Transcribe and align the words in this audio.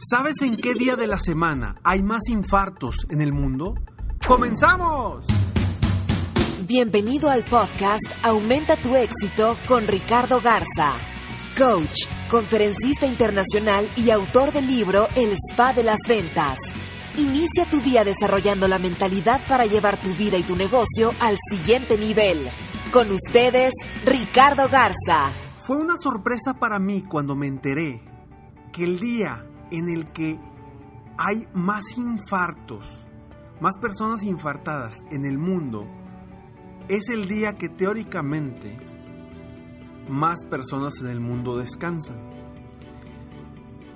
¿Sabes 0.00 0.42
en 0.42 0.56
qué 0.56 0.74
día 0.74 0.94
de 0.94 1.08
la 1.08 1.18
semana 1.18 1.74
hay 1.82 2.04
más 2.04 2.28
infartos 2.28 3.06
en 3.10 3.20
el 3.20 3.32
mundo? 3.32 3.74
¡Comenzamos! 4.28 5.26
Bienvenido 6.68 7.28
al 7.28 7.44
podcast 7.44 8.04
Aumenta 8.22 8.76
tu 8.76 8.94
éxito 8.94 9.56
con 9.66 9.88
Ricardo 9.88 10.40
Garza, 10.40 10.92
coach, 11.58 12.06
conferencista 12.30 13.06
internacional 13.06 13.88
y 13.96 14.10
autor 14.10 14.52
del 14.52 14.68
libro 14.68 15.08
El 15.16 15.32
Spa 15.32 15.72
de 15.72 15.82
las 15.82 15.98
Ventas. 16.06 16.58
Inicia 17.16 17.64
tu 17.68 17.80
día 17.80 18.04
desarrollando 18.04 18.68
la 18.68 18.78
mentalidad 18.78 19.40
para 19.48 19.66
llevar 19.66 20.00
tu 20.00 20.10
vida 20.10 20.38
y 20.38 20.44
tu 20.44 20.54
negocio 20.54 21.12
al 21.18 21.36
siguiente 21.50 21.98
nivel. 21.98 22.48
Con 22.92 23.10
ustedes, 23.10 23.72
Ricardo 24.06 24.68
Garza. 24.68 25.30
Fue 25.66 25.76
una 25.76 25.96
sorpresa 25.96 26.54
para 26.54 26.78
mí 26.78 27.02
cuando 27.02 27.34
me 27.34 27.48
enteré 27.48 28.00
que 28.72 28.84
el 28.84 29.00
día 29.00 29.47
en 29.70 29.88
el 29.88 30.12
que 30.12 30.38
hay 31.16 31.46
más 31.52 31.96
infartos, 31.96 33.06
más 33.60 33.76
personas 33.78 34.22
infartadas 34.22 35.04
en 35.10 35.24
el 35.24 35.38
mundo, 35.38 35.86
es 36.88 37.08
el 37.10 37.28
día 37.28 37.54
que 37.54 37.68
teóricamente 37.68 38.78
más 40.08 40.44
personas 40.44 41.00
en 41.00 41.08
el 41.08 41.20
mundo 41.20 41.58
descansan. 41.58 42.16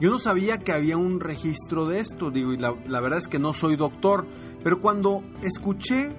Yo 0.01 0.11
no 0.11 0.19
sabía 0.19 0.59
que 0.59 0.73
había 0.73 0.97
un 0.97 1.21
registro 1.21 1.87
de 1.87 2.01
esto, 2.01 2.31
digo, 2.31 2.53
y 2.53 2.59
la, 2.59 2.75
la 2.87 3.01
verdad 3.01 3.21
es 3.21 3.29
que 3.29 3.39
no 3.39 3.55
soy 3.55 3.77
doctor, 3.77 4.27
pero 4.65 4.81
cuando 4.81 5.23
escuché 5.43 6.11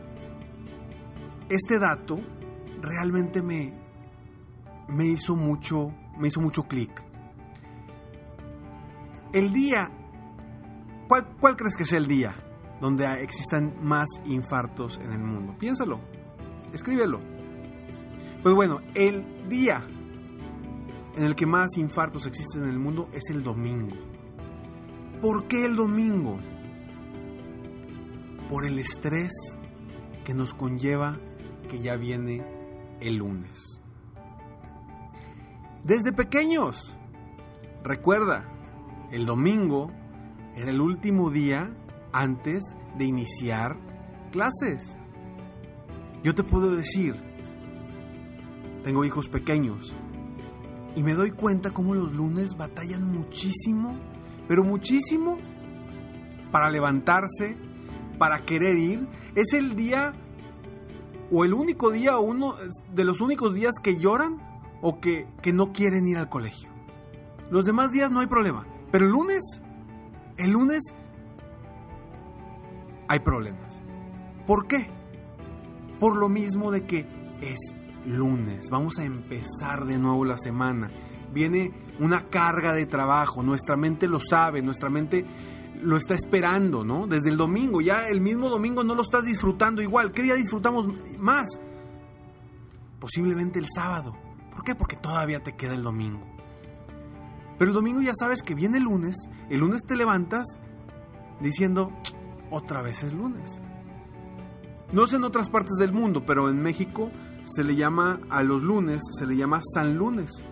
este 1.50 1.80
dato, 1.80 2.20
realmente 2.82 3.42
me, 3.42 3.74
me 4.88 5.06
hizo 5.06 5.36
mucho, 5.36 5.94
me 6.18 6.30
hizo 6.30 6.40
mucho 6.40 6.64
clic 6.64 7.13
el 9.34 9.52
día, 9.52 9.92
¿cuál, 11.08 11.36
¿cuál, 11.40 11.56
crees 11.58 11.76
que 11.76 11.84
es 11.84 11.94
el 11.94 12.08
día 12.08 12.36
donde 12.80 13.06
existan 13.22 13.76
más 13.82 14.08
infartos 14.26 15.00
en 15.04 15.12
el 15.12 15.20
mundo? 15.20 15.56
Piénsalo, 15.60 16.00
escríbelo. 16.72 17.20
Pues 18.42 18.56
bueno, 18.56 18.82
el 18.94 19.48
día 19.50 19.86
en 21.16 21.24
el 21.24 21.36
que 21.36 21.46
más 21.46 21.78
infartos 21.78 22.26
existen 22.26 22.64
en 22.64 22.70
el 22.70 22.80
mundo 22.80 23.10
es 23.14 23.30
el 23.30 23.44
domingo. 23.44 23.96
¿Por 25.22 25.48
qué 25.48 25.66
el 25.66 25.76
domingo? 25.76 26.38
Por 28.50 28.66
el 28.66 28.78
estrés 28.80 29.32
que 30.26 30.34
nos 30.34 30.54
conlleva 30.54 31.18
que 31.70 31.80
ya 31.80 31.96
viene 31.96 32.46
el 33.00 33.18
lunes. 33.18 33.82
Desde 35.84 36.12
pequeños, 36.12 36.96
recuerda, 37.84 38.46
el 39.14 39.28
domingo 39.28 39.92
era 40.56 40.72
el 40.72 40.82
último 40.82 41.30
día 41.30 41.72
antes 42.12 42.76
de 42.98 43.06
iniciar 43.06 43.78
clases. 44.32 44.98
Yo 46.24 46.34
te 46.34 46.44
puedo 46.44 46.76
decir, 46.76 47.16
tengo 48.84 49.06
hijos 49.06 49.30
pequeños 49.30 49.96
y 50.96 51.04
me 51.04 51.14
doy 51.14 51.30
cuenta 51.30 51.70
cómo 51.70 51.94
los 51.94 52.12
lunes 52.12 52.58
batallan 52.58 53.04
muchísimo, 53.04 54.00
pero 54.48 54.64
muchísimo, 54.64 55.38
para 56.52 56.72
levantarse, 56.72 57.56
para 58.18 58.46
querer 58.46 58.78
ir. 58.78 59.08
Es 59.36 59.54
el 59.54 59.76
día 59.76 60.14
o 61.32 61.46
el 61.46 61.54
único 61.54 61.92
día 61.92 62.18
uno 62.18 62.56
de 62.92 63.06
los 63.06 63.22
únicos 63.22 63.54
días 63.54 63.76
que 63.82 64.00
lloran 64.00 64.40
o 64.82 65.00
que, 65.00 65.28
que 65.44 65.54
no 65.54 65.72
quieren 65.72 66.08
ir 66.08 66.18
al 66.18 66.30
colegio. 66.30 66.72
Los 67.52 67.66
demás 67.66 67.92
días 67.92 68.10
no 68.10 68.20
hay 68.20 68.28
problema. 68.28 68.73
Pero 68.94 69.06
el 69.06 69.12
lunes, 69.12 69.42
el 70.38 70.52
lunes 70.52 70.94
hay 73.08 73.20
problemas. 73.22 73.74
¿Por 74.46 74.68
qué? 74.68 74.88
Por 76.00 76.16
lo 76.16 76.30
mismo 76.30 76.70
de 76.70 76.86
que 76.86 77.08
es 77.42 77.58
lunes. 78.06 78.70
Vamos 78.70 79.00
a 79.00 79.04
empezar 79.04 79.86
de 79.86 79.98
nuevo 79.98 80.26
la 80.26 80.38
semana. 80.38 80.92
Viene 81.34 81.74
una 82.00 82.30
carga 82.30 82.72
de 82.72 82.86
trabajo. 82.86 83.42
Nuestra 83.42 83.76
mente 83.78 84.08
lo 84.08 84.20
sabe, 84.20 84.62
nuestra 84.62 84.92
mente 84.92 85.26
lo 85.82 85.98
está 85.98 86.14
esperando, 86.14 86.86
¿no? 86.86 87.08
Desde 87.08 87.32
el 87.32 87.38
domingo. 87.38 87.82
Ya 87.82 88.10
el 88.10 88.22
mismo 88.22 88.48
domingo 88.48 88.84
no 88.84 88.94
lo 88.94 89.02
estás 89.02 89.26
disfrutando 89.26 89.82
igual. 89.82 90.12
¿Qué 90.12 90.22
día 90.22 90.36
disfrutamos 90.36 90.86
más? 91.18 91.60
Posiblemente 93.00 93.58
el 93.58 93.66
sábado. 93.74 94.16
¿Por 94.52 94.64
qué? 94.64 94.76
Porque 94.76 94.98
todavía 94.98 95.40
te 95.40 95.56
queda 95.56 95.74
el 95.74 95.82
domingo. 95.82 96.33
Pero 97.58 97.72
el 97.72 97.76
domingo 97.76 98.02
ya 98.02 98.14
sabes 98.18 98.42
que 98.42 98.56
viene 98.56 98.78
el 98.78 98.84
lunes, 98.84 99.16
el 99.50 99.60
lunes 99.60 99.84
te 99.84 99.96
levantas 99.96 100.60
diciendo, 101.40 101.92
otra 102.50 102.82
vez 102.82 103.04
es 103.04 103.14
lunes. 103.14 103.62
No 104.92 105.08
sé 105.08 105.16
en 105.16 105.24
otras 105.24 105.50
partes 105.50 105.76
del 105.80 105.92
mundo, 105.92 106.24
pero 106.26 106.50
en 106.50 106.62
México 106.62 107.12
se 107.46 107.64
le 107.64 107.76
llama 107.76 108.20
a 108.30 108.44
los 108.44 108.62
lunes, 108.62 109.02
se 109.18 109.26
le 109.26 109.36
llama 109.36 109.62
San 109.74 109.98
Lunes. 109.98 110.46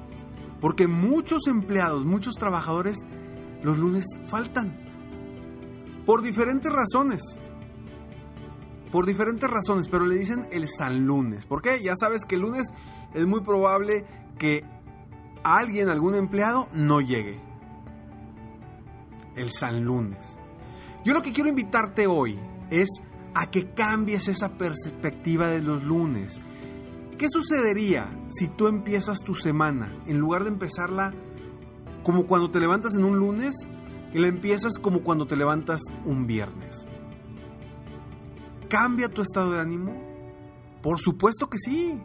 Porque 0.60 0.88
muchos 0.88 1.48
empleados, 1.48 2.06
muchos 2.06 2.36
trabajadores, 2.36 3.00
los 3.64 3.78
lunes 3.78 4.06
faltan. 4.30 4.80
Por 6.06 6.22
diferentes 6.22 6.72
razones. 6.72 7.22
Por 8.92 9.06
diferentes 9.06 9.50
razones, 9.50 9.88
pero 9.90 10.06
le 10.06 10.18
dicen 10.18 10.48
el 10.52 10.68
San 10.68 11.06
Lunes. 11.06 11.46
¿Por 11.46 11.62
qué? 11.62 11.82
Ya 11.82 11.96
sabes 11.96 12.26
que 12.26 12.36
el 12.36 12.42
lunes 12.42 12.68
es 13.14 13.26
muy 13.26 13.42
probable 13.42 14.06
que 14.38 14.66
alguien, 15.44 15.90
algún 15.90 16.16
empleado, 16.16 16.68
no 16.74 17.02
llegue. 17.02 17.40
El 19.36 19.52
San 19.52 19.84
Lunes. 19.84 20.38
Yo 21.04 21.14
lo 21.14 21.22
que 21.22 21.32
quiero 21.32 21.50
invitarte 21.50 22.08
hoy 22.08 22.40
es 22.70 22.90
a 23.34 23.50
que 23.50 23.72
cambies 23.74 24.28
esa 24.28 24.58
perspectiva 24.58 25.48
de 25.48 25.62
los 25.62 25.84
lunes. 25.84 26.42
¿Qué 27.18 27.28
sucedería 27.30 28.08
si 28.30 28.48
tú 28.48 28.68
empiezas 28.68 29.20
tu 29.20 29.36
semana, 29.36 29.96
en 30.06 30.18
lugar 30.18 30.44
de 30.44 30.50
empezarla 30.50 31.14
como 32.04 32.26
cuando 32.26 32.50
te 32.52 32.60
levantas 32.60 32.96
en 32.96 33.04
un 33.04 33.18
lunes, 33.18 33.56
y 34.14 34.20
la 34.20 34.28
empiezas 34.28 34.74
como 34.78 35.02
cuando 35.02 35.26
te 35.26 35.36
levantas 35.36 35.82
un 36.06 36.28
viernes? 36.28 36.90
¿Cambia 38.70 39.10
tu 39.10 39.22
estado 39.22 39.52
de 39.52 39.60
ánimo? 39.60 39.94
Por 40.82 41.00
supuesto 41.00 41.50
que 41.50 41.58
sí. 41.60 42.02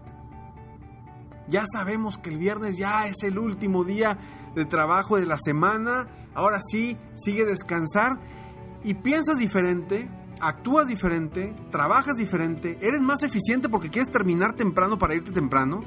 Ya 1.49 1.65
sabemos 1.71 2.19
que 2.19 2.31
el 2.31 2.39
viernes 2.39 2.77
ya 2.77 3.07
es 3.07 3.23
el 3.23 3.39
último 3.39 3.85
día 3.85 4.19
de 4.55 4.65
trabajo 4.65 5.17
de 5.17 5.27
la 5.27 5.39
semana. 5.39 6.07
Ahora 6.35 6.59
sí, 6.61 6.97
sigue 7.15 7.45
descansar 7.45 8.19
y 8.83 8.95
piensas 8.95 9.39
diferente, 9.39 10.09
actúas 10.41 10.89
diferente, 10.89 11.55
trabajas 11.71 12.17
diferente, 12.17 12.79
eres 12.81 13.01
más 13.01 13.23
eficiente 13.23 13.69
porque 13.69 13.91
quieres 13.91 14.11
terminar 14.11 14.55
temprano 14.55 14.99
para 14.99 15.15
irte 15.15 15.31
temprano. 15.31 15.83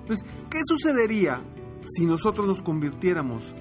Entonces, 0.00 0.24
¿qué 0.50 0.60
sucedería 0.64 1.42
si 1.84 2.06
nosotros 2.06 2.46
nos 2.46 2.62
convirtiéramos 2.62 3.54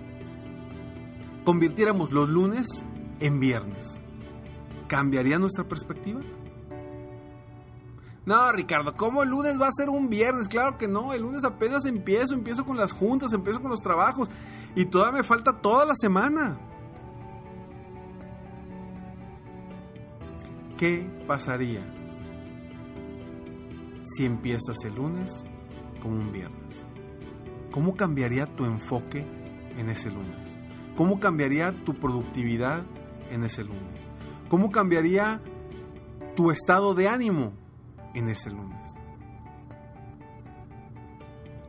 convirtiéramos 1.46 2.12
los 2.12 2.28
lunes 2.28 2.88
en 3.20 3.40
viernes? 3.40 4.02
¿Cambiaría 4.88 5.40
nuestra 5.40 5.68
perspectiva? 5.68 6.22
No, 8.26 8.52
Ricardo, 8.52 8.96
¿cómo 8.96 9.22
el 9.22 9.30
lunes 9.30 9.62
va 9.62 9.68
a 9.68 9.72
ser 9.72 9.90
un 9.90 10.10
viernes? 10.10 10.48
Claro 10.48 10.78
que 10.78 10.88
no, 10.88 11.14
el 11.14 11.22
lunes 11.22 11.44
apenas 11.44 11.86
empiezo, 11.86 12.34
empiezo 12.34 12.66
con 12.66 12.76
las 12.76 12.92
juntas, 12.92 13.34
empiezo 13.34 13.62
con 13.62 13.70
los 13.70 13.82
trabajos 13.82 14.30
y 14.76 14.86
todavía 14.86 15.20
me 15.20 15.24
falta 15.24 15.54
toda 15.62 15.86
la 15.86 15.94
semana. 15.96 16.58
¿Qué 20.76 21.08
pasaría 21.28 21.82
si 24.04 24.26
empiezas 24.26 24.76
el 24.86 24.96
lunes 24.96 25.46
como 26.02 26.16
un 26.16 26.32
viernes? 26.32 26.88
¿Cómo 27.72 27.96
cambiaría 27.96 28.48
tu 28.56 28.66
enfoque 28.66 29.26
en 29.78 29.90
ese 29.90 30.10
lunes? 30.10 30.60
¿Cómo 30.98 31.20
cambiaría 31.20 31.84
tu 31.86 31.94
productividad 31.94 32.86
en 33.30 33.44
ese 33.44 33.64
lunes? 33.64 34.02
¿Cómo 34.50 34.72
cambiaría 34.72 35.42
tu 36.36 36.50
estado 36.50 36.96
de 36.96 37.08
ánimo 37.08 37.54
en 38.16 38.30
ese 38.30 38.50
lunes? 38.50 38.96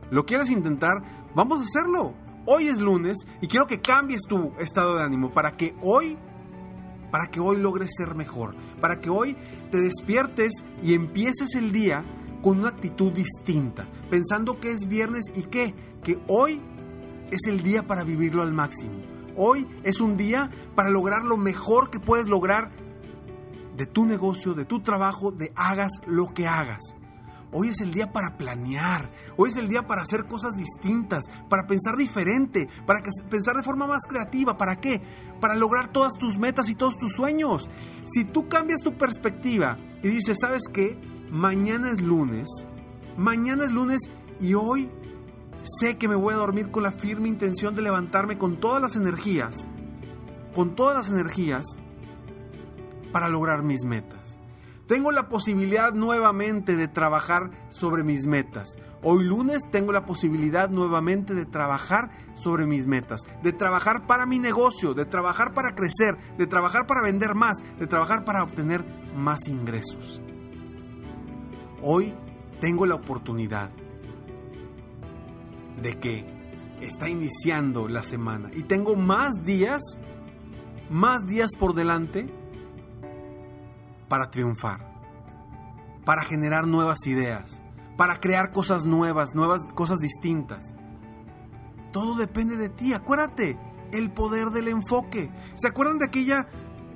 ¿Lo 0.09 0.25
quieres 0.25 0.49
intentar? 0.49 1.27
Vamos 1.35 1.59
a 1.59 1.63
hacerlo. 1.63 2.13
Hoy 2.45 2.67
es 2.67 2.79
lunes 2.79 3.17
y 3.41 3.47
quiero 3.47 3.67
que 3.67 3.81
cambies 3.81 4.21
tu 4.27 4.53
estado 4.57 4.95
de 4.95 5.03
ánimo 5.03 5.31
para 5.31 5.57
que 5.57 5.75
hoy 5.81 6.17
para 7.11 7.27
que 7.27 7.39
hoy 7.39 7.57
logres 7.57 7.91
ser 7.97 8.15
mejor, 8.15 8.55
para 8.81 8.99
que 8.99 9.09
hoy 9.09 9.37
te 9.71 9.79
despiertes 9.79 10.51
y 10.83 10.93
empieces 10.93 11.55
el 11.55 11.71
día 11.71 12.03
con 12.41 12.59
una 12.59 12.69
actitud 12.69 13.11
distinta, 13.11 13.87
pensando 14.09 14.59
que 14.59 14.71
es 14.71 14.87
viernes 14.87 15.25
y 15.35 15.43
qué, 15.43 15.73
que 16.03 16.19
hoy 16.27 16.61
es 17.31 17.41
el 17.47 17.61
día 17.61 17.87
para 17.87 18.03
vivirlo 18.03 18.41
al 18.41 18.53
máximo. 18.53 19.01
Hoy 19.35 19.67
es 19.83 20.01
un 20.01 20.17
día 20.17 20.49
para 20.75 20.89
lograr 20.89 21.23
lo 21.23 21.37
mejor 21.37 21.89
que 21.89 21.99
puedes 21.99 22.27
lograr 22.27 22.71
de 23.77 23.85
tu 23.85 24.05
negocio, 24.05 24.53
de 24.53 24.65
tu 24.65 24.79
trabajo, 24.81 25.31
de 25.31 25.51
hagas 25.55 26.01
lo 26.07 26.33
que 26.33 26.47
hagas. 26.47 26.95
Hoy 27.53 27.69
es 27.69 27.79
el 27.79 27.93
día 27.93 28.11
para 28.11 28.35
planear, 28.35 29.09
hoy 29.37 29.51
es 29.51 29.57
el 29.57 29.69
día 29.69 29.87
para 29.87 30.01
hacer 30.01 30.25
cosas 30.25 30.55
distintas, 30.57 31.23
para 31.47 31.65
pensar 31.65 31.95
diferente, 31.95 32.67
para 32.85 33.01
pensar 33.29 33.55
de 33.55 33.63
forma 33.63 33.87
más 33.87 34.05
creativa. 34.05 34.57
¿Para 34.57 34.81
qué? 34.81 35.01
Para 35.39 35.55
lograr 35.55 35.93
todas 35.93 36.13
tus 36.17 36.37
metas 36.37 36.67
y 36.69 36.75
todos 36.75 36.97
tus 36.97 37.13
sueños. 37.15 37.69
Si 38.05 38.25
tú 38.25 38.49
cambias 38.49 38.81
tu 38.81 38.97
perspectiva 38.97 39.77
y 40.03 40.09
dices, 40.09 40.37
¿sabes 40.41 40.63
qué? 40.73 40.99
Mañana 41.31 41.89
es 41.89 42.01
lunes, 42.01 42.49
mañana 43.15 43.63
es 43.63 43.71
lunes 43.71 43.99
y 44.41 44.55
hoy 44.55 44.89
sé 45.79 45.97
que 45.97 46.07
me 46.07 46.15
voy 46.15 46.33
a 46.33 46.37
dormir 46.37 46.69
con 46.69 46.83
la 46.83 46.91
firme 46.91 47.29
intención 47.29 47.75
de 47.75 47.81
levantarme 47.81 48.37
con 48.37 48.59
todas 48.59 48.81
las 48.81 48.95
energías, 48.95 49.67
con 50.53 50.75
todas 50.75 50.95
las 50.95 51.11
energías 51.11 51.65
para 53.17 53.29
lograr 53.29 53.63
mis 53.63 53.83
metas. 53.83 54.37
Tengo 54.85 55.11
la 55.11 55.27
posibilidad 55.27 55.91
nuevamente 55.91 56.75
de 56.75 56.87
trabajar 56.87 57.49
sobre 57.69 58.03
mis 58.03 58.27
metas. 58.27 58.77
Hoy 59.01 59.23
lunes 59.23 59.63
tengo 59.71 59.91
la 59.91 60.05
posibilidad 60.05 60.69
nuevamente 60.69 61.33
de 61.33 61.47
trabajar 61.47 62.11
sobre 62.35 62.67
mis 62.67 62.85
metas, 62.85 63.21
de 63.41 63.53
trabajar 63.53 64.05
para 64.05 64.27
mi 64.27 64.37
negocio, 64.37 64.93
de 64.93 65.05
trabajar 65.05 65.55
para 65.55 65.71
crecer, 65.71 66.15
de 66.37 66.45
trabajar 66.45 66.85
para 66.85 67.01
vender 67.01 67.33
más, 67.33 67.57
de 67.79 67.87
trabajar 67.87 68.23
para 68.23 68.43
obtener 68.43 68.85
más 69.15 69.47
ingresos. 69.47 70.21
Hoy 71.81 72.13
tengo 72.61 72.85
la 72.85 72.93
oportunidad 72.93 73.71
de 75.81 75.97
que 75.97 76.23
está 76.81 77.09
iniciando 77.09 77.87
la 77.87 78.03
semana 78.03 78.51
y 78.53 78.61
tengo 78.61 78.95
más 78.95 79.33
días, 79.43 79.81
más 80.91 81.25
días 81.25 81.49
por 81.57 81.73
delante 81.73 82.36
para 84.07 84.29
triunfar, 84.31 84.93
para 86.05 86.23
generar 86.23 86.67
nuevas 86.67 87.05
ideas, 87.07 87.61
para 87.97 88.19
crear 88.19 88.51
cosas 88.51 88.85
nuevas, 88.85 89.35
nuevas 89.35 89.61
cosas 89.73 89.99
distintas. 89.99 90.75
Todo 91.91 92.15
depende 92.15 92.57
de 92.57 92.69
ti, 92.69 92.93
acuérdate, 92.93 93.57
el 93.91 94.11
poder 94.11 94.49
del 94.49 94.67
enfoque. 94.67 95.29
¿Se 95.55 95.67
acuerdan 95.67 95.97
de 95.97 96.05
aquella 96.05 96.47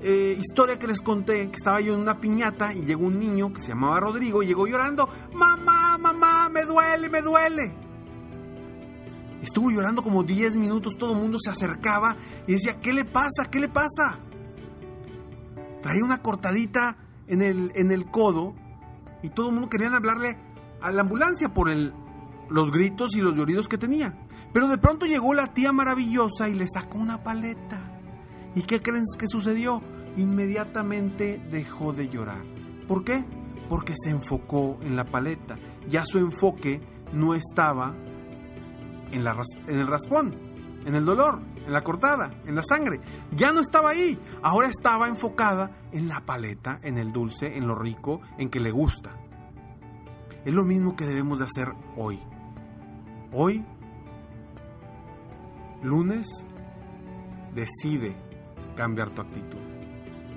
eh, 0.01 0.37
historia 0.39 0.77
que 0.77 0.87
les 0.87 1.01
conté? 1.01 1.49
Que 1.49 1.55
estaba 1.55 1.81
yo 1.81 1.93
en 1.93 2.01
una 2.01 2.19
piñata 2.19 2.73
y 2.73 2.81
llegó 2.81 3.05
un 3.05 3.19
niño 3.19 3.51
que 3.53 3.61
se 3.61 3.69
llamaba 3.69 3.99
Rodrigo 3.99 4.43
y 4.43 4.47
llegó 4.47 4.67
llorando, 4.67 5.09
mamá, 5.33 5.97
mamá, 5.97 6.49
me 6.49 6.63
duele, 6.65 7.09
me 7.09 7.21
duele. 7.21 7.73
Estuvo 9.41 9.71
llorando 9.71 10.03
como 10.03 10.23
10 10.23 10.55
minutos, 10.57 10.93
todo 10.99 11.13
el 11.13 11.17
mundo 11.17 11.39
se 11.39 11.49
acercaba 11.49 12.15
y 12.45 12.53
decía, 12.53 12.79
¿qué 12.79 12.93
le 12.93 13.05
pasa? 13.05 13.49
¿Qué 13.49 13.59
le 13.59 13.69
pasa? 13.69 14.19
Traía 15.81 16.04
una 16.04 16.22
cortadita 16.22 16.98
en 17.28 17.42
el, 17.42 17.72
en 17.75 17.92
el 17.92 18.06
codo 18.06 18.56
y 19.24 19.30
todo 19.30 19.48
el 19.48 19.54
mundo 19.54 19.69
quería 19.69 19.88
hablarle 19.95 20.38
a 20.81 20.92
la 20.92 21.01
ambulancia 21.01 21.54
por 21.54 21.69
el, 21.69 21.94
los 22.50 22.72
gritos 22.72 23.16
y 23.16 23.22
los 23.22 23.36
lloridos 23.36 23.68
que 23.68 23.78
tenía. 23.78 24.18
Pero 24.54 24.68
de 24.68 24.78
pronto 24.78 25.06
llegó 25.06 25.33
la 25.33 25.54
tía 25.54 25.72
maravillosa 25.72 26.50
y 26.50 26.56
le 26.56 26.68
sacó 26.68 26.98
una 26.98 27.24
paleta. 27.24 27.80
¿Y 28.56 28.63
qué 28.63 28.81
creen 28.81 29.06
que 29.18 29.28
sucedió? 29.28 29.81
Inmediatamente 30.18 31.42
dejó 31.50 31.94
de 31.94 32.10
llorar. 32.10 32.42
¿Por 32.88 33.04
qué? 33.06 33.24
Porque 33.69 33.94
se 33.95 34.10
enfocó 34.10 34.78
en 34.81 34.98
la 34.98 35.06
paleta. 35.06 35.57
Ya 35.88 36.04
su 36.04 36.18
enfoque 36.18 36.81
no 37.13 37.33
estaba 37.33 37.95
en, 39.12 39.24
la, 39.24 39.42
en 39.68 39.80
el 39.80 39.88
raspón, 39.88 40.36
en 40.86 40.95
el 40.95 41.06
dolor, 41.06 41.39
en 41.65 41.73
la 41.73 41.81
cortada, 41.81 42.31
en 42.45 42.55
la 42.55 42.63
sangre. 42.63 42.99
Ya 43.35 43.51
no 43.51 43.61
estaba 43.61 43.89
ahí. 43.89 44.19
Ahora 44.41 44.67
estaba 44.67 45.07
enfocada 45.07 45.71
en 45.91 46.07
la 46.07 46.25
paleta, 46.25 46.79
en 46.83 46.97
el 46.97 47.11
dulce, 47.11 47.57
en 47.57 47.67
lo 47.67 47.75
rico, 47.75 48.21
en 48.37 48.49
que 48.49 48.59
le 48.59 48.71
gusta. 48.71 49.15
Es 50.45 50.53
lo 50.53 50.63
mismo 50.63 50.95
que 50.95 51.05
debemos 51.05 51.39
de 51.39 51.45
hacer 51.45 51.73
hoy. 51.95 52.19
Hoy, 53.31 53.63
lunes, 55.83 56.45
decide 57.53 58.15
cambiar 58.75 59.11
tu 59.11 59.21
actitud. 59.21 59.59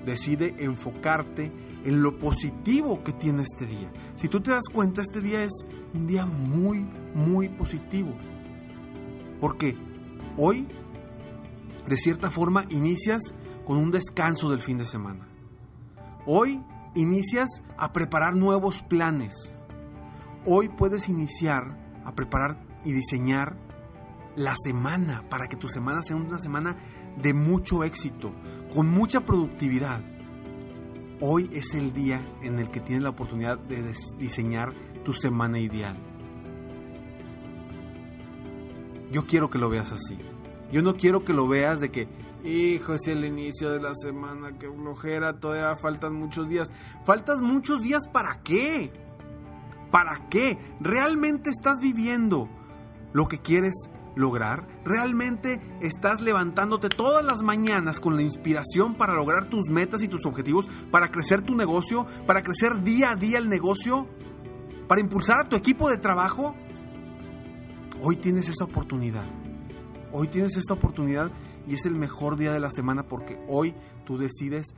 Decide 0.04 0.54
enfocarte 0.58 1.50
en 1.84 2.02
lo 2.02 2.18
positivo 2.18 3.02
que 3.02 3.12
tiene 3.12 3.42
este 3.42 3.66
día. 3.66 3.90
Si 4.16 4.28
tú 4.28 4.40
te 4.40 4.50
das 4.50 4.68
cuenta, 4.72 5.02
este 5.02 5.20
día 5.20 5.42
es 5.42 5.66
un 5.94 6.06
día 6.06 6.26
muy, 6.26 6.88
muy 7.14 7.48
positivo. 7.48 8.14
Porque 9.40 9.76
hoy 10.36 10.66
de 11.86 11.96
cierta 11.96 12.30
forma 12.30 12.64
inicias 12.70 13.34
con 13.66 13.76
un 13.76 13.90
descanso 13.90 14.50
del 14.50 14.60
fin 14.60 14.78
de 14.78 14.86
semana. 14.86 15.28
Hoy 16.26 16.62
inicias 16.94 17.62
a 17.76 17.92
preparar 17.92 18.34
nuevos 18.34 18.82
planes. 18.82 19.54
Hoy 20.46 20.68
puedes 20.68 21.08
iniciar 21.08 21.78
a 22.04 22.14
preparar 22.14 22.62
y 22.84 22.92
diseñar 22.92 23.56
la 24.36 24.54
semana 24.56 25.24
para 25.28 25.46
que 25.46 25.56
tu 25.56 25.68
semana 25.68 26.02
sea 26.02 26.16
una 26.16 26.38
semana 26.38 26.76
de 27.16 27.32
mucho 27.32 27.84
éxito, 27.84 28.32
con 28.74 28.88
mucha 28.88 29.20
productividad. 29.20 30.02
Hoy 31.20 31.48
es 31.52 31.74
el 31.74 31.92
día 31.92 32.26
en 32.42 32.58
el 32.58 32.70
que 32.70 32.80
tienes 32.80 33.02
la 33.02 33.10
oportunidad 33.10 33.58
de 33.58 33.94
diseñar 34.18 34.74
tu 35.04 35.12
semana 35.12 35.58
ideal. 35.58 35.96
Yo 39.12 39.26
quiero 39.26 39.48
que 39.48 39.58
lo 39.58 39.68
veas 39.70 39.92
así. 39.92 40.18
Yo 40.74 40.82
no 40.82 40.96
quiero 40.96 41.24
que 41.24 41.32
lo 41.32 41.46
veas 41.46 41.78
de 41.78 41.92
que, 41.92 42.08
hijo, 42.42 42.94
es 42.94 43.06
el 43.06 43.24
inicio 43.24 43.70
de 43.70 43.80
la 43.80 43.94
semana, 43.94 44.58
qué 44.58 44.68
flojera, 44.68 45.38
todavía 45.38 45.76
faltan 45.76 46.14
muchos 46.14 46.48
días. 46.48 46.72
¿Faltan 47.04 47.44
muchos 47.44 47.80
días 47.80 48.08
para 48.12 48.40
qué? 48.42 48.92
¿Para 49.92 50.28
qué? 50.28 50.58
¿Realmente 50.80 51.50
estás 51.50 51.78
viviendo 51.78 52.48
lo 53.12 53.28
que 53.28 53.38
quieres 53.38 53.88
lograr? 54.16 54.66
¿Realmente 54.84 55.62
estás 55.80 56.20
levantándote 56.20 56.88
todas 56.88 57.24
las 57.24 57.42
mañanas 57.42 58.00
con 58.00 58.16
la 58.16 58.22
inspiración 58.22 58.96
para 58.96 59.14
lograr 59.14 59.48
tus 59.48 59.70
metas 59.70 60.02
y 60.02 60.08
tus 60.08 60.26
objetivos, 60.26 60.68
para 60.90 61.12
crecer 61.12 61.42
tu 61.42 61.54
negocio, 61.54 62.04
para 62.26 62.42
crecer 62.42 62.82
día 62.82 63.12
a 63.12 63.14
día 63.14 63.38
el 63.38 63.48
negocio, 63.48 64.08
para 64.88 65.00
impulsar 65.00 65.38
a 65.38 65.48
tu 65.48 65.54
equipo 65.54 65.88
de 65.88 65.98
trabajo? 65.98 66.56
Hoy 68.02 68.16
tienes 68.16 68.48
esa 68.48 68.64
oportunidad. 68.64 69.43
Hoy 70.16 70.28
tienes 70.28 70.56
esta 70.56 70.74
oportunidad 70.74 71.32
y 71.66 71.74
es 71.74 71.86
el 71.86 71.96
mejor 71.96 72.36
día 72.36 72.52
de 72.52 72.60
la 72.60 72.70
semana 72.70 73.02
porque 73.02 73.36
hoy 73.48 73.74
tú 74.04 74.16
decides 74.16 74.76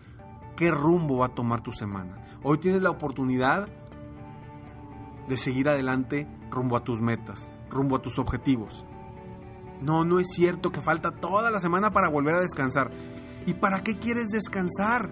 qué 0.57 0.71
rumbo 0.71 1.19
va 1.19 1.27
a 1.27 1.35
tomar 1.35 1.61
tu 1.61 1.73
semana. 1.73 2.25
Hoy 2.43 2.57
tienes 2.57 2.83
la 2.83 2.89
oportunidad 2.89 3.69
de 5.29 5.37
seguir 5.37 5.69
adelante 5.69 6.27
rumbo 6.51 6.75
a 6.75 6.85
tus 6.85 7.03
metas, 7.03 7.51
rumbo 7.69 7.97
a 7.97 8.01
tus 8.01 8.19
objetivos. 8.19 8.87
No, 9.83 10.07
no 10.07 10.21
es 10.21 10.29
cierto 10.35 10.73
que 10.73 10.81
falta 10.81 11.11
toda 11.11 11.51
la 11.51 11.61
semana 11.61 11.93
para 11.93 12.09
volver 12.09 12.37
a 12.37 12.41
descansar. 12.41 12.91
¿Y 13.45 13.53
para 13.53 13.83
qué 13.83 13.99
quieres 13.99 14.29
descansar? 14.29 15.11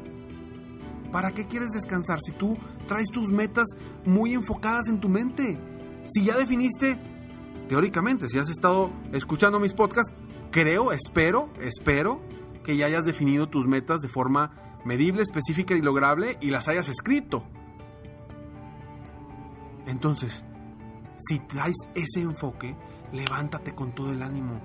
¿Para 1.13 1.33
qué 1.33 1.47
quieres 1.47 1.73
descansar 1.73 2.21
si 2.23 2.33
tú 2.33 2.57
traes 2.87 3.09
tus 3.09 3.29
metas 3.29 3.69
muy 4.07 4.33
enfocadas 4.33 4.89
en 4.89 5.01
tu 5.01 5.11
mente? 5.11 5.61
Si 6.07 6.25
ya 6.25 6.35
definiste 6.35 6.99
teóricamente, 7.69 8.29
si 8.29 8.39
has 8.39 8.49
estado 8.49 8.91
escuchando 9.13 9.59
mis 9.59 9.75
podcasts, 9.75 10.14
creo, 10.55 10.93
espero, 10.93 11.49
espero 11.61 12.21
que 12.63 12.77
ya 12.77 12.87
hayas 12.87 13.05
definido 13.05 13.49
tus 13.49 13.67
metas 13.67 14.01
de 14.03 14.09
forma 14.09 14.79
medible, 14.85 15.21
específica 15.21 15.75
y 15.75 15.83
lograble 15.83 16.39
y 16.41 16.51
las 16.51 16.69
hayas 16.69 16.89
escrito. 16.89 17.43
Entonces, 19.89 20.45
si 21.19 21.41
traes 21.41 21.75
ese 21.97 22.21
enfoque, 22.21 22.77
levántate 23.11 23.75
con 23.75 23.97
todo 23.97 24.13
el 24.13 24.23
ánimo. 24.23 24.61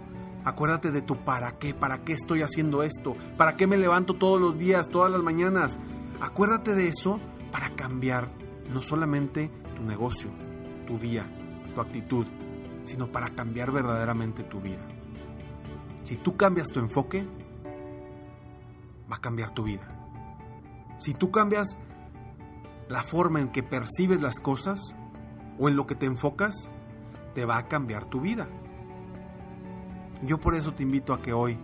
Acuérdate 0.45 0.91
de 0.91 1.01
tu 1.01 1.15
para 1.15 1.57
qué, 1.57 1.73
para 1.73 2.03
qué 2.03 2.13
estoy 2.13 2.43
haciendo 2.43 2.83
esto, 2.83 3.15
para 3.35 3.55
qué 3.55 3.65
me 3.65 3.75
levanto 3.75 4.13
todos 4.13 4.39
los 4.39 4.59
días, 4.59 4.89
todas 4.89 5.11
las 5.11 5.23
mañanas. 5.23 5.79
Acuérdate 6.21 6.75
de 6.75 6.87
eso 6.87 7.19
para 7.51 7.71
cambiar 7.71 8.29
no 8.69 8.83
solamente 8.83 9.49
tu 9.75 9.81
negocio, 9.81 10.29
tu 10.85 10.99
día, 10.99 11.25
tu 11.73 11.81
actitud, 11.81 12.27
sino 12.83 13.11
para 13.11 13.29
cambiar 13.29 13.71
verdaderamente 13.71 14.43
tu 14.43 14.61
vida. 14.61 14.98
Si 16.03 16.15
tú 16.15 16.37
cambias 16.37 16.69
tu 16.69 16.79
enfoque, 16.79 17.25
va 19.11 19.17
a 19.17 19.21
cambiar 19.21 19.51
tu 19.51 19.63
vida. 19.63 19.87
Si 20.97 21.13
tú 21.13 21.31
cambias 21.31 21.77
la 22.89 23.03
forma 23.03 23.39
en 23.39 23.49
que 23.49 23.63
percibes 23.63 24.21
las 24.21 24.39
cosas 24.39 24.95
o 25.59 25.69
en 25.69 25.75
lo 25.75 25.85
que 25.85 25.95
te 25.95 26.05
enfocas, 26.05 26.69
te 27.33 27.45
va 27.45 27.57
a 27.57 27.67
cambiar 27.67 28.05
tu 28.05 28.21
vida. 28.21 28.47
Yo 30.23 30.39
por 30.39 30.55
eso 30.55 30.73
te 30.73 30.83
invito 30.83 31.13
a 31.13 31.21
que 31.21 31.31
hoy 31.31 31.57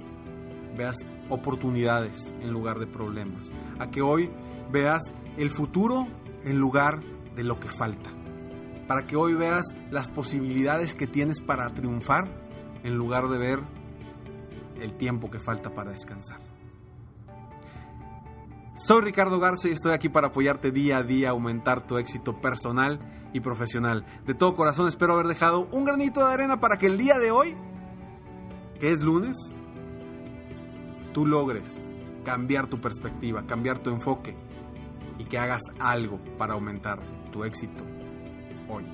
veas 0.78 0.98
oportunidades 1.30 2.34
en 2.42 2.52
lugar 2.52 2.80
de 2.80 2.88
problemas, 2.88 3.52
a 3.80 3.90
que 3.90 4.02
hoy 4.02 4.32
veas 4.72 5.14
el 5.38 5.50
futuro 5.50 6.08
en 6.44 6.60
lugar 6.60 7.02
de 7.36 7.44
lo 7.44 7.60
que 7.60 7.68
falta, 7.68 8.12
para 8.88 9.06
que 9.06 9.16
hoy 9.16 9.34
veas 9.34 9.66
las 9.92 10.10
posibilidades 10.10 10.96
que 10.96 11.08
tienes 11.08 11.42
para 11.42 11.70
triunfar 11.70 12.30
en 12.84 12.96
lugar 12.96 13.28
de 13.28 13.38
ver 13.38 13.60
el 14.82 14.94
tiempo 14.94 15.30
que 15.30 15.40
falta 15.40 15.74
para 15.74 15.92
descansar. 15.92 16.40
Soy 18.76 19.02
Ricardo 19.02 19.40
Garza 19.40 19.70
y 19.70 19.72
estoy 19.72 19.94
aquí 19.94 20.10
para 20.10 20.28
apoyarte 20.28 20.72
día 20.72 20.98
a 20.98 21.04
día 21.04 21.30
aumentar 21.30 21.88
tu 21.88 21.98
éxito 21.98 22.42
personal 22.42 23.00
y 23.32 23.40
profesional. 23.40 24.06
De 24.26 24.34
todo 24.34 24.54
corazón 24.54 24.88
espero 24.90 25.14
haber 25.14 25.28
dejado 25.28 25.68
un 25.72 25.86
granito 25.86 26.26
de 26.26 26.34
arena 26.34 26.60
para 26.60 26.78
que 26.78 26.88
el 26.88 26.98
día 26.98 27.18
de 27.18 27.32
hoy, 27.32 27.56
que 28.80 28.92
es 28.92 29.02
lunes, 29.02 29.38
tú 31.14 31.26
logres 31.26 31.80
cambiar 32.26 32.68
tu 32.68 32.82
perspectiva, 32.82 33.46
cambiar 33.48 33.80
tu 33.80 33.92
enfoque 33.92 34.36
y 35.18 35.24
que 35.24 35.38
hagas 35.38 35.62
algo 35.80 36.20
para 36.38 36.56
aumentar 36.56 37.00
tu 37.32 37.46
éxito 37.46 37.84
hoy. 38.68 38.86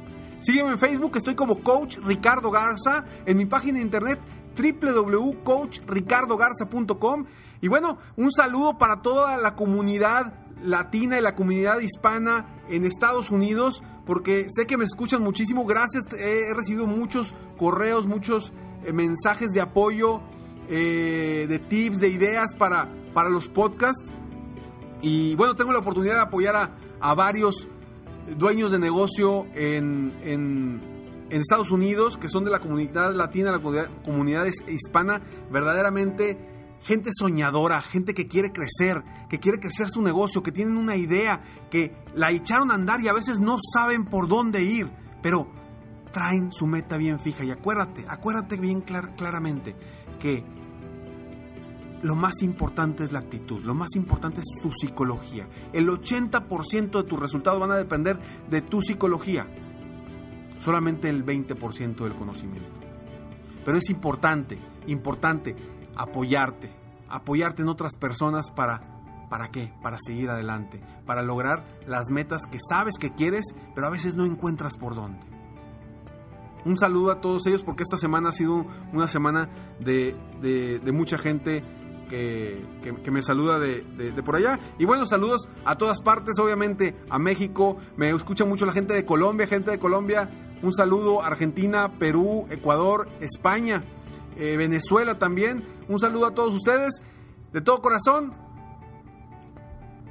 Sígueme 0.41 0.71
en 0.71 0.79
Facebook, 0.79 1.17
estoy 1.17 1.35
como 1.35 1.61
Coach 1.61 1.97
Ricardo 2.03 2.51
Garza, 2.51 3.05
en 3.25 3.37
mi 3.37 3.45
página 3.45 3.79
de 3.79 3.85
internet 3.85 4.19
www.coachricardogarza.com. 4.55 7.25
Y 7.61 7.67
bueno, 7.67 7.97
un 8.15 8.31
saludo 8.31 8.77
para 8.77 9.01
toda 9.01 9.35
la 9.37 9.55
comunidad 9.55 10.33
latina 10.63 11.19
y 11.19 11.21
la 11.21 11.35
comunidad 11.35 11.79
hispana 11.79 12.63
en 12.69 12.85
Estados 12.85 13.31
Unidos, 13.31 13.83
porque 14.05 14.47
sé 14.49 14.65
que 14.65 14.77
me 14.77 14.85
escuchan 14.85 15.21
muchísimo. 15.21 15.65
Gracias, 15.65 16.05
he 16.13 16.53
recibido 16.53 16.87
muchos 16.87 17.35
correos, 17.57 18.07
muchos 18.07 18.53
eh, 18.83 18.93
mensajes 18.93 19.51
de 19.51 19.61
apoyo, 19.61 20.21
eh, 20.69 21.45
de 21.47 21.59
tips, 21.59 21.99
de 21.99 22.09
ideas 22.09 22.55
para, 22.57 22.89
para 23.13 23.29
los 23.29 23.47
podcasts. 23.47 24.13
Y 25.01 25.35
bueno, 25.35 25.55
tengo 25.55 25.71
la 25.71 25.79
oportunidad 25.79 26.15
de 26.15 26.21
apoyar 26.21 26.55
a, 26.55 26.75
a 26.99 27.15
varios 27.15 27.67
dueños 28.37 28.71
de 28.71 28.79
negocio 28.79 29.45
en, 29.55 30.13
en 30.23 30.90
en 31.31 31.39
Estados 31.39 31.71
Unidos, 31.71 32.17
que 32.17 32.27
son 32.27 32.43
de 32.43 32.51
la 32.51 32.59
comunidad 32.59 33.15
latina, 33.15 33.51
la 33.51 33.61
comunidad, 34.03 34.47
hispana, 34.67 35.21
verdaderamente 35.49 36.37
gente 36.83 37.11
soñadora, 37.13 37.81
gente 37.81 38.13
que 38.13 38.27
quiere 38.27 38.51
crecer, 38.51 39.01
que 39.29 39.39
quiere 39.39 39.59
crecer 39.59 39.89
su 39.89 40.01
negocio, 40.01 40.43
que 40.43 40.51
tienen 40.51 40.75
una 40.75 40.97
idea, 40.97 41.41
que 41.69 41.95
la 42.15 42.31
echaron 42.31 42.69
a 42.69 42.73
andar 42.73 42.99
y 43.01 43.07
a 43.07 43.13
veces 43.13 43.39
no 43.39 43.57
saben 43.73 44.03
por 44.03 44.27
dónde 44.27 44.63
ir, 44.63 44.91
pero 45.21 45.47
traen 46.11 46.51
su 46.51 46.67
meta 46.67 46.97
bien 46.97 47.19
fija. 47.19 47.45
Y 47.45 47.51
acuérdate, 47.51 48.03
acuérdate 48.09 48.57
bien 48.57 48.81
claramente 48.81 49.75
que 50.19 50.43
lo 52.01 52.15
más 52.15 52.41
importante 52.41 53.03
es 53.03 53.13
la 53.13 53.19
actitud, 53.19 53.63
lo 53.63 53.73
más 53.73 53.95
importante 53.95 54.41
es 54.41 54.47
tu 54.61 54.73
psicología. 54.73 55.47
El 55.71 55.87
80% 55.87 56.91
de 56.91 57.03
tus 57.03 57.19
resultados 57.19 57.61
van 57.61 57.71
a 57.71 57.77
depender 57.77 58.19
de 58.49 58.61
tu 58.61 58.81
psicología 58.81 59.47
solamente 60.61 61.09
el 61.09 61.25
20% 61.25 62.03
del 62.03 62.15
conocimiento. 62.15 62.69
Pero 63.65 63.77
es 63.77 63.89
importante, 63.89 64.57
importante 64.87 65.55
apoyarte, 65.95 66.69
apoyarte 67.09 67.61
en 67.61 67.69
otras 67.69 67.95
personas 67.95 68.51
para 68.51 69.01
¿Para 69.29 69.49
qué? 69.49 69.71
Para 69.81 69.97
seguir 69.97 70.29
adelante, 70.29 70.81
para 71.05 71.21
lograr 71.21 71.63
las 71.87 72.11
metas 72.11 72.41
que 72.51 72.57
sabes 72.59 72.97
que 72.97 73.13
quieres, 73.13 73.55
pero 73.73 73.87
a 73.87 73.89
veces 73.89 74.13
no 74.13 74.25
encuentras 74.25 74.75
por 74.75 74.93
dónde. 74.93 75.25
Un 76.65 76.75
saludo 76.75 77.13
a 77.13 77.21
todos 77.21 77.47
ellos 77.47 77.63
porque 77.63 77.83
esta 77.83 77.95
semana 77.95 78.27
ha 78.27 78.31
sido 78.33 78.65
una 78.91 79.07
semana 79.07 79.47
de, 79.79 80.17
de 80.41 80.91
mucha 80.91 81.17
gente 81.17 81.63
que, 82.11 83.11
me 83.11 83.21
saluda 83.21 83.59
de, 83.59 83.83
por 84.23 84.35
allá. 84.35 84.59
Y 84.77 84.85
bueno, 84.85 85.05
saludos 85.05 85.47
a 85.63 85.77
todas 85.77 86.01
partes, 86.01 86.37
obviamente 86.39 86.95
a 87.09 87.19
México. 87.19 87.77
Me 87.95 88.09
escucha 88.09 88.45
mucho 88.45 88.65
la 88.65 88.73
gente 88.73 88.93
de 88.93 89.05
Colombia, 89.05 89.47
gente 89.47 89.71
de 89.71 89.79
Colombia. 89.79 90.29
Un 90.63 90.73
saludo 90.73 91.21
a 91.21 91.27
Argentina, 91.27 91.97
Perú, 91.97 92.45
Ecuador, 92.49 93.09
España, 93.19 93.83
eh, 94.37 94.57
Venezuela 94.57 95.17
también. 95.17 95.65
Un 95.87 95.99
saludo 95.99 96.27
a 96.27 96.35
todos 96.35 96.53
ustedes. 96.53 97.01
De 97.51 97.61
todo 97.61 97.81
corazón, 97.81 98.33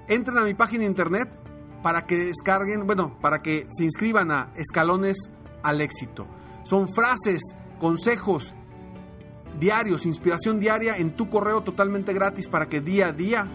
entren 0.08 0.38
a 0.38 0.42
mi 0.42 0.54
página 0.54 0.80
de 0.80 0.90
internet 0.90 1.38
para 1.82 2.06
que 2.06 2.16
descarguen, 2.16 2.86
bueno, 2.86 3.16
para 3.20 3.42
que 3.42 3.66
se 3.70 3.84
inscriban 3.84 4.30
a 4.30 4.52
Escalones 4.56 5.30
al 5.62 5.80
Éxito. 5.80 6.26
Son 6.64 6.88
frases, 6.88 7.40
consejos, 7.78 8.54
diarios, 9.58 10.04
inspiración 10.04 10.60
diaria 10.60 10.96
en 10.96 11.16
tu 11.16 11.30
correo 11.30 11.62
totalmente 11.62 12.12
gratis 12.12 12.48
para 12.48 12.68
que 12.68 12.80
día 12.80 13.08
a 13.08 13.12
día 13.12 13.48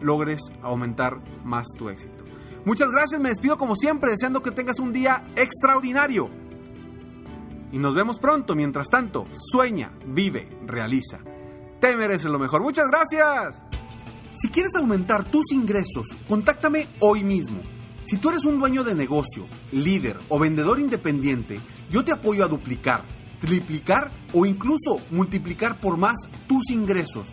logres 0.00 0.40
aumentar 0.62 1.20
más 1.44 1.66
tu 1.76 1.88
éxito. 1.88 2.19
Muchas 2.64 2.90
gracias, 2.90 3.20
me 3.20 3.30
despido 3.30 3.56
como 3.56 3.74
siempre 3.76 4.10
deseando 4.10 4.42
que 4.42 4.50
tengas 4.50 4.78
un 4.78 4.92
día 4.92 5.24
extraordinario. 5.36 6.30
Y 7.72 7.78
nos 7.78 7.94
vemos 7.94 8.18
pronto, 8.18 8.54
mientras 8.54 8.88
tanto, 8.88 9.26
sueña, 9.52 9.92
vive, 10.06 10.48
realiza. 10.66 11.20
Te 11.80 11.96
mereces 11.96 12.30
lo 12.30 12.38
mejor. 12.38 12.62
Muchas 12.62 12.88
gracias. 12.88 13.62
Si 14.32 14.48
quieres 14.48 14.74
aumentar 14.76 15.24
tus 15.24 15.52
ingresos, 15.52 16.08
contáctame 16.28 16.88
hoy 17.00 17.24
mismo. 17.24 17.60
Si 18.02 18.18
tú 18.18 18.30
eres 18.30 18.44
un 18.44 18.58
dueño 18.58 18.84
de 18.84 18.94
negocio, 18.94 19.46
líder 19.70 20.18
o 20.28 20.38
vendedor 20.38 20.80
independiente, 20.80 21.60
yo 21.90 22.04
te 22.04 22.12
apoyo 22.12 22.44
a 22.44 22.48
duplicar 22.48 23.04
triplicar 23.40 24.10
o 24.32 24.46
incluso 24.46 24.98
multiplicar 25.10 25.80
por 25.80 25.96
más 25.96 26.16
tus 26.46 26.70
ingresos. 26.70 27.32